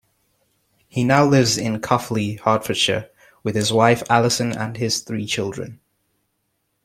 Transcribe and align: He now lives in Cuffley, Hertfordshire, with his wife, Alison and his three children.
He 0.87 1.03
now 1.03 1.23
lives 1.27 1.59
in 1.59 1.79
Cuffley, 1.79 2.39
Hertfordshire, 2.39 3.11
with 3.43 3.53
his 3.53 3.71
wife, 3.71 4.01
Alison 4.09 4.51
and 4.51 4.75
his 4.75 5.01
three 5.01 5.27
children. 5.27 5.79